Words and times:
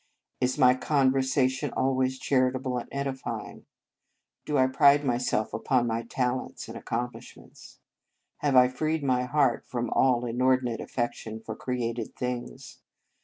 "Is 0.41 0.57
my 0.57 0.73
conversation 0.73 1.69
always 1.77 2.17
char 2.17 2.51
itable 2.51 2.81
and 2.81 2.89
edifying? 2.91 3.67
""Do 4.47 4.57
I 4.57 4.65
pride 4.65 5.05
myself 5.05 5.53
upon 5.53 5.85
my 5.85 6.01
tal 6.01 6.43
ents 6.43 6.67
and 6.67 6.75
accomplishments?"" 6.75 7.77
Have 8.39 8.55
I 8.55 8.67
freed 8.67 9.03
my 9.03 9.25
heart 9.25 9.63
from 9.63 9.91
all 9.91 10.25
inordinate 10.25 10.81
affection 10.81 11.39
for 11.39 11.55
created 11.55 12.15
things 12.15 12.79